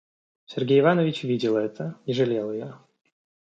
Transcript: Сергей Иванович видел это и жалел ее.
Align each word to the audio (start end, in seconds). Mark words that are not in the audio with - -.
Сергей 0.47 0.79
Иванович 0.79 1.21
видел 1.25 1.57
это 1.57 1.95
и 2.07 2.13
жалел 2.13 2.51
ее. 2.51 2.73